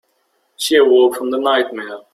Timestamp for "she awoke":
0.57-1.15